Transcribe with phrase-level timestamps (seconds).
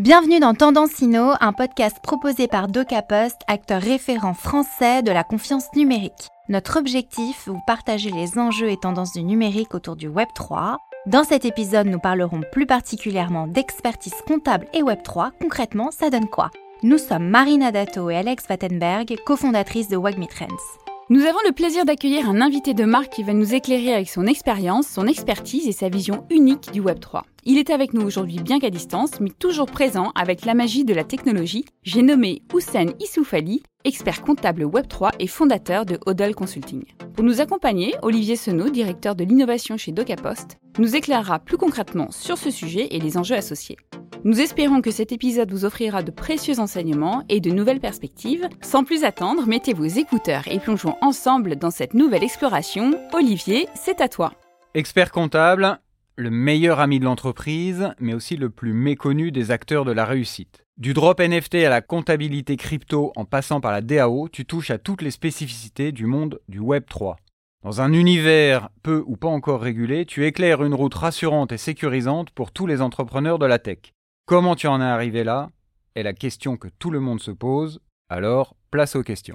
[0.00, 5.66] Bienvenue dans Tendance Inno, un podcast proposé par DocaPost, acteur référent français de la confiance
[5.76, 6.30] numérique.
[6.48, 10.78] Notre objectif, vous partager les enjeux et tendances du numérique autour du Web 3.
[11.04, 15.32] Dans cet épisode, nous parlerons plus particulièrement d'expertise comptable et Web 3.
[15.38, 16.48] Concrètement, ça donne quoi?
[16.82, 20.89] Nous sommes Marina Dato et Alex Wattenberg, cofondatrices de Wagmi Trends.
[21.12, 24.28] Nous avons le plaisir d'accueillir un invité de marque qui va nous éclairer avec son
[24.28, 27.22] expérience, son expertise et sa vision unique du Web3.
[27.44, 30.94] Il est avec nous aujourd'hui bien qu'à distance, mais toujours présent avec la magie de
[30.94, 31.64] la technologie.
[31.82, 36.84] J'ai nommé Houssen Issoufali, expert comptable Web3 et fondateur de Hodel Consulting.
[37.16, 42.38] Pour nous accompagner, Olivier Senot, directeur de l'innovation chez DocaPost, nous éclairera plus concrètement sur
[42.38, 43.78] ce sujet et les enjeux associés.
[44.22, 48.46] Nous espérons que cet épisode vous offrira de précieux enseignements et de nouvelles perspectives.
[48.60, 52.92] Sans plus attendre, mettez vos écouteurs et plongeons ensemble dans cette nouvelle exploration.
[53.14, 54.34] Olivier, c'est à toi.
[54.74, 55.80] Expert comptable,
[56.16, 60.66] le meilleur ami de l'entreprise, mais aussi le plus méconnu des acteurs de la réussite.
[60.76, 64.76] Du drop NFT à la comptabilité crypto en passant par la DAO, tu touches à
[64.76, 67.16] toutes les spécificités du monde du Web 3.
[67.64, 72.30] Dans un univers peu ou pas encore régulé, tu éclaires une route rassurante et sécurisante
[72.30, 73.94] pour tous les entrepreneurs de la tech.
[74.30, 75.48] Comment tu en es arrivé là
[75.96, 79.34] est la question que tout le monde se pose, alors place aux questions.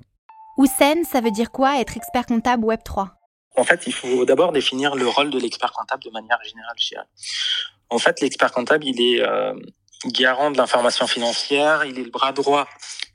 [0.55, 3.11] Houssen, ça veut dire quoi être expert comptable Web 3
[3.57, 6.77] En fait, il faut d'abord définir le rôle de l'expert comptable de manière générale.
[7.89, 9.53] En fait, l'expert comptable, il est euh,
[10.05, 12.65] garant de l'information financière, il est le bras droit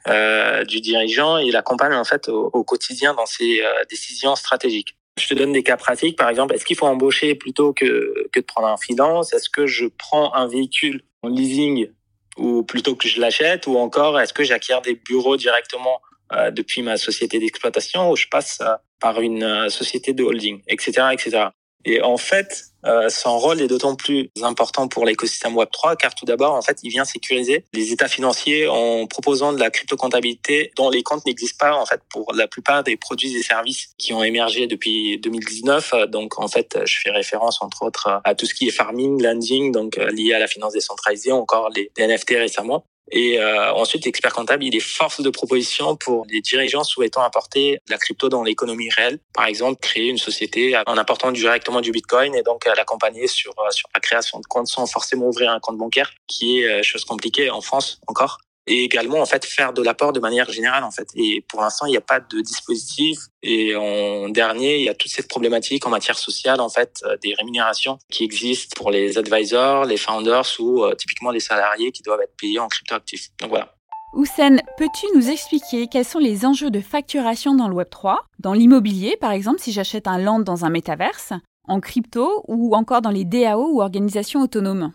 [0.06, 4.98] euh, du dirigeant et il accompagne en fait au, quotidien dans ses euh, décisions stratégiques.
[5.20, 8.40] Je te donne des cas pratiques, par exemple, est-ce qu'il faut embaucher plutôt que, que
[8.40, 9.32] de prendre un freelance?
[9.32, 11.88] Est-ce que je prends un véhicule en leasing
[12.36, 13.66] ou plutôt que je l'achète?
[13.66, 16.00] Ou encore est-ce que j'acquiers des bureaux directement
[16.32, 20.62] euh, depuis ma société d'exploitation ou je passe euh, par une euh, société de holding,
[20.68, 21.48] etc., etc.
[21.84, 26.24] Et en fait, euh, son rôle est d'autant plus important pour l'écosystème Web3 car tout
[26.24, 30.90] d'abord, en fait, il vient sécuriser les états financiers en proposant de la crypto-comptabilité dont
[30.90, 34.22] les comptes n'existent pas en fait pour la plupart des produits et services qui ont
[34.22, 35.94] émergé depuis 2019.
[36.08, 39.72] Donc en fait, je fais référence entre autres à tout ce qui est farming, landing,
[39.72, 42.84] donc lié à la finance décentralisée, encore les NFT récemment.
[43.10, 47.80] Et euh, ensuite, l'expert comptable, il est force de proposition pour les dirigeants souhaitant apporter
[47.86, 49.18] de la crypto dans l'économie réelle.
[49.34, 53.70] Par exemple, créer une société en apportant directement du Bitcoin et donc l'accompagner sur, euh,
[53.70, 57.04] sur la création de compte sans forcément ouvrir un compte bancaire, qui est euh, chose
[57.04, 58.38] compliquée en France encore
[58.70, 61.08] et également en fait faire de l'apport de manière générale en fait.
[61.16, 63.18] Et pour l'instant, il n'y a pas de dispositif.
[63.42, 67.16] Et en dernier, il y a toute cette problématique en matière sociale en fait euh,
[67.22, 72.02] des rémunérations qui existent pour les advisors, les founders ou euh, typiquement les salariés qui
[72.02, 73.28] doivent être payés en cryptoactifs.
[73.40, 73.74] Donc voilà.
[74.12, 79.16] Houssen, peux-tu nous expliquer quels sont les enjeux de facturation dans le Web3 Dans l'immobilier,
[79.20, 81.32] par exemple, si j'achète un land dans un métaverse,
[81.68, 84.92] en crypto ou encore dans les DAO ou organisations autonomes?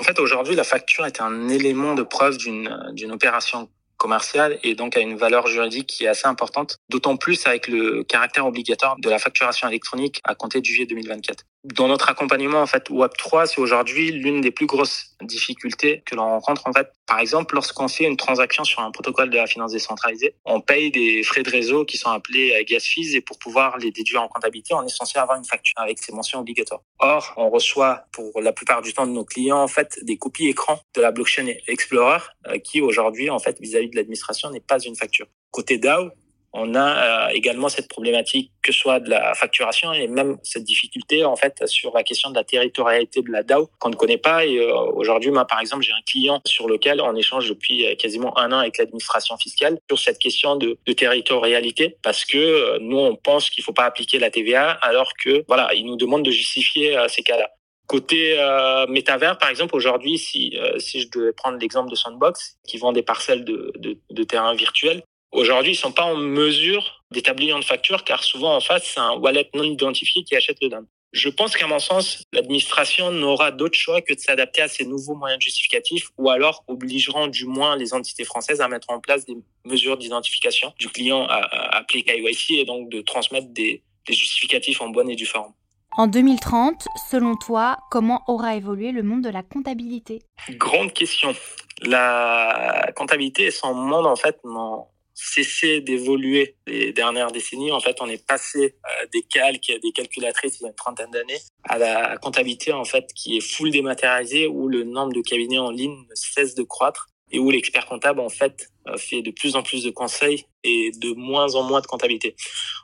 [0.00, 3.68] En fait, aujourd'hui, la facture est un élément de preuve d'une opération
[3.98, 8.02] commerciale et donc a une valeur juridique qui est assez importante, d'autant plus avec le
[8.02, 11.44] caractère obligatoire de la facturation électronique à compter du juillet 2024.
[11.64, 16.24] Dans notre accompagnement en fait Web3, c'est aujourd'hui l'une des plus grosses difficultés que l'on
[16.24, 16.90] rencontre en fait.
[17.06, 20.90] Par exemple, lorsqu'on fait une transaction sur un protocole de la finance décentralisée, on paye
[20.90, 24.28] des frais de réseau qui sont appelés gas fees et pour pouvoir les déduire en
[24.28, 26.80] comptabilité, on est censé avoir une facture avec ces mentions obligatoires.
[26.98, 30.48] Or, on reçoit pour la plupart du temps de nos clients en fait des copies
[30.48, 34.78] écran de la blockchain Explorer euh, qui aujourd'hui en fait vis-à-vis de l'administration n'est pas
[34.78, 35.26] une facture.
[35.50, 36.10] Côté DAO,
[36.52, 41.24] on a euh, également cette problématique que soit de la facturation et même cette difficulté
[41.24, 44.44] en fait sur la question de la territorialité de la DAO qu'on ne connaît pas.
[44.44, 47.94] Et euh, aujourd'hui moi par exemple j'ai un client sur lequel on échange depuis euh,
[47.94, 52.98] quasiment un an avec l'administration fiscale sur cette question de, de territorialité parce que nous
[52.98, 56.30] on pense qu'il faut pas appliquer la TVA alors que voilà ils nous demandent de
[56.30, 57.50] justifier ces cas-là.
[57.86, 62.78] Côté euh, métavers, par exemple, aujourd'hui, si, si je devais prendre l'exemple de Sandbox, qui
[62.78, 65.02] vend des parcelles de, de, de terrain virtuels,
[65.32, 69.12] Aujourd'hui, ils sont pas en mesure d'établir une facture car souvent en face, c'est un
[69.12, 70.86] wallet non identifié qui achète le DAM.
[71.12, 75.16] Je pense qu'à mon sens, l'administration n'aura d'autre choix que de s'adapter à ces nouveaux
[75.16, 79.36] moyens justificatifs ou alors obligeront du moins les entités françaises à mettre en place des
[79.64, 84.88] mesures d'identification du client à, appeler KYC et donc de transmettre des, des justificatifs en
[84.88, 85.52] bonne et due forme.
[85.96, 90.22] En 2030, selon toi, comment aura évolué le monde de la comptabilité?
[90.50, 91.34] Grande question.
[91.82, 94.86] La comptabilité et son monde, en fait, n'ont
[95.22, 97.72] cessé d'évoluer les dernières décennies.
[97.72, 101.10] En fait, on est passé euh, des calques, des calculatrices il y a une trentaine
[101.10, 105.58] d'années, à la comptabilité en fait qui est full dématérialisée, où le nombre de cabinets
[105.58, 109.30] en ligne ne cesse de croître et où l'expert comptable en fait euh, fait de
[109.30, 112.34] plus en plus de conseils et de moins en moins de comptabilité.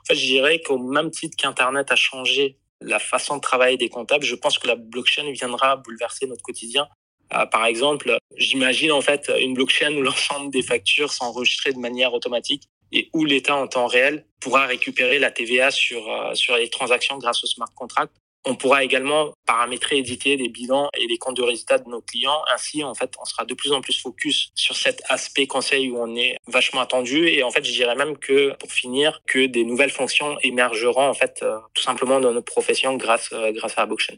[0.01, 3.89] En fait, je dirais qu'au même titre qu'Internet a changé la façon de travailler des
[3.89, 6.87] comptables, je pense que la blockchain viendra bouleverser notre quotidien
[7.29, 12.13] par exemple, j'imagine en fait une blockchain où l'ensemble des factures sont enregistrées de manière
[12.13, 17.17] automatique et où l'État en temps réel pourra récupérer la TVA sur, sur les transactions
[17.17, 18.13] grâce au smart contract
[18.47, 22.41] on pourra également paramétrer, éditer les bilans et les comptes de résultats de nos clients.
[22.53, 25.97] Ainsi, en fait, on sera de plus en plus focus sur cet aspect conseil où
[25.97, 27.27] on est vachement attendu.
[27.27, 31.13] Et en fait, je dirais même que, pour finir, que des nouvelles fonctions émergeront, en
[31.13, 34.15] fait, euh, tout simplement dans notre profession grâce, euh, grâce à la blockchain.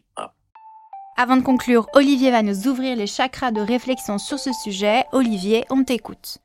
[1.22, 5.04] Avant de conclure, Olivier va nous ouvrir les chakras de réflexion sur ce sujet.
[5.12, 6.38] Olivier, on t'écoute.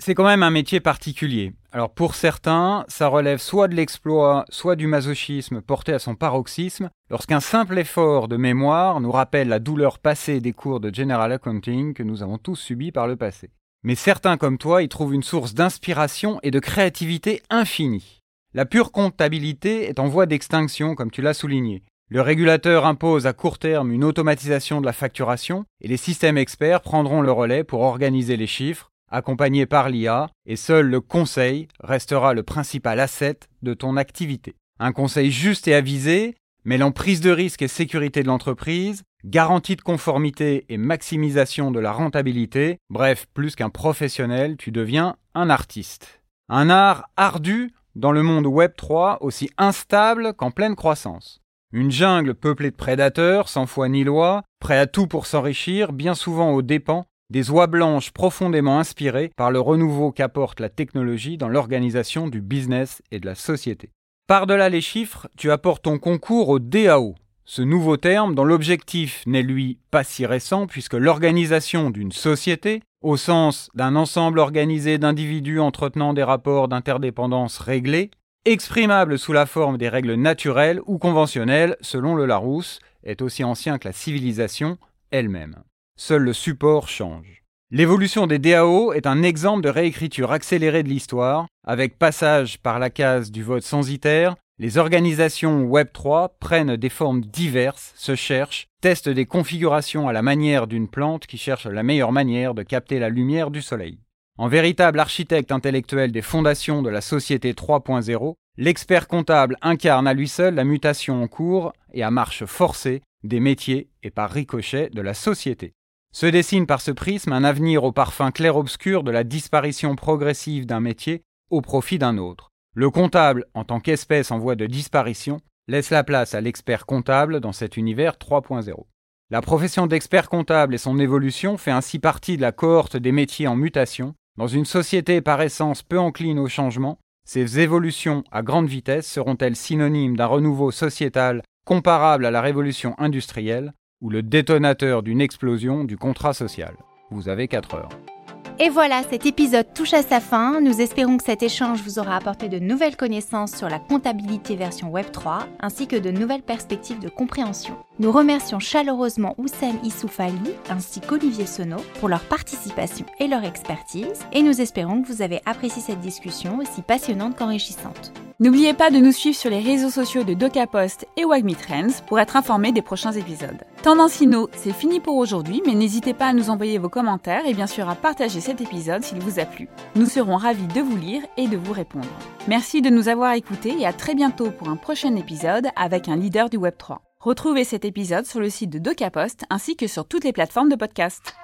[0.00, 1.52] C'est quand même un métier particulier.
[1.70, 6.90] Alors pour certains, ça relève soit de l'exploit, soit du masochisme porté à son paroxysme,
[7.08, 11.94] lorsqu'un simple effort de mémoire nous rappelle la douleur passée des cours de General Accounting
[11.94, 13.50] que nous avons tous subis par le passé.
[13.84, 18.22] Mais certains comme toi y trouvent une source d'inspiration et de créativité infinie.
[18.54, 21.84] La pure comptabilité est en voie d'extinction, comme tu l'as souligné.
[22.08, 26.80] Le régulateur impose à court terme une automatisation de la facturation et les systèmes experts
[26.80, 32.32] prendront le relais pour organiser les chiffres, accompagné par l'IA, et seul le conseil restera
[32.32, 34.54] le principal asset de ton activité.
[34.78, 39.82] Un conseil juste et avisé, mêlant prise de risque et sécurité de l'entreprise, garantie de
[39.82, 46.22] conformité et maximisation de la rentabilité, bref, plus qu'un professionnel, tu deviens un artiste.
[46.48, 51.40] Un art ardu dans le monde Web 3 aussi instable qu'en pleine croissance.
[51.72, 56.14] Une jungle peuplée de prédateurs, sans foi ni loi, prêts à tout pour s'enrichir, bien
[56.14, 61.48] souvent aux dépens des oies blanches profondément inspirées par le renouveau qu'apporte la technologie dans
[61.48, 63.90] l'organisation du business et de la société.
[64.28, 67.14] Par-delà les chiffres, tu apportes ton concours au DAO,
[67.44, 73.16] ce nouveau terme dont l'objectif n'est lui pas si récent puisque l'organisation d'une société, au
[73.16, 78.10] sens d'un ensemble organisé d'individus entretenant des rapports d'interdépendance réglés,
[78.46, 83.78] exprimable sous la forme des règles naturelles ou conventionnelles selon le Larousse, est aussi ancien
[83.78, 84.78] que la civilisation
[85.10, 85.56] elle-même.
[85.98, 87.42] Seul le support change.
[87.70, 92.90] L'évolution des DAO est un exemple de réécriture accélérée de l'histoire, avec passage par la
[92.90, 99.26] case du vote censitaire, les organisations Web3 prennent des formes diverses, se cherchent, testent des
[99.26, 103.50] configurations à la manière d'une plante qui cherche la meilleure manière de capter la lumière
[103.50, 103.98] du soleil.
[104.38, 110.28] En véritable architecte intellectuel des fondations de la société 3.0, l'expert comptable incarne à lui
[110.28, 115.00] seul la mutation en cours et à marche forcée des métiers et par ricochet de
[115.00, 115.72] la société.
[116.12, 120.80] Se dessine par ce prisme un avenir au parfum clair-obscur de la disparition progressive d'un
[120.80, 122.50] métier au profit d'un autre.
[122.74, 127.40] Le comptable, en tant qu'espèce en voie de disparition, laisse la place à l'expert comptable
[127.40, 128.84] dans cet univers 3.0.
[129.30, 133.48] La profession d'expert comptable et son évolution fait ainsi partie de la cohorte des métiers
[133.48, 134.14] en mutation.
[134.36, 139.56] Dans une société par essence peu encline au changement, ces évolutions à grande vitesse seront-elles
[139.56, 143.72] synonymes d'un renouveau sociétal comparable à la révolution industrielle
[144.02, 146.76] ou le détonateur d'une explosion du contrat social?
[147.10, 148.15] Vous avez 4 heures.
[148.58, 150.62] Et voilà, cet épisode touche à sa fin.
[150.62, 154.90] Nous espérons que cet échange vous aura apporté de nouvelles connaissances sur la comptabilité version
[154.90, 157.76] Web3, ainsi que de nouvelles perspectives de compréhension.
[157.98, 164.42] Nous remercions chaleureusement Oussem Issoufali ainsi qu'Olivier Sono pour leur participation et leur expertise, et
[164.42, 168.10] nous espérons que vous avez apprécié cette discussion aussi passionnante qu'enrichissante.
[168.38, 172.20] N'oubliez pas de nous suivre sur les réseaux sociaux de DocaPost et Wagmi Trends pour
[172.20, 173.64] être informé des prochains épisodes.
[173.82, 177.66] Tendancino, c'est fini pour aujourd'hui, mais n'hésitez pas à nous envoyer vos commentaires et bien
[177.66, 179.70] sûr à partager cet épisode s'il vous a plu.
[179.94, 182.06] Nous serons ravis de vous lire et de vous répondre.
[182.46, 186.16] Merci de nous avoir écoutés et à très bientôt pour un prochain épisode avec un
[186.16, 186.98] leader du Web3.
[187.20, 190.76] Retrouvez cet épisode sur le site de DocaPost ainsi que sur toutes les plateformes de
[190.76, 191.34] podcast.